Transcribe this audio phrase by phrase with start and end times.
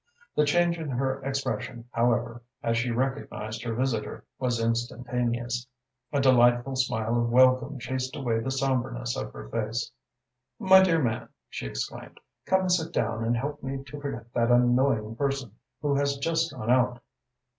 [0.35, 5.67] The change in her expression, however, as she recognised her visitor, was instantaneous.
[6.11, 9.91] A delightful smile of welcome chased away the sombreness of her face.
[10.57, 14.49] "My dear man," she exclaimed, "come and sit down and help me to forget that
[14.49, 15.51] annoying person
[15.83, 16.99] who has just gone out!"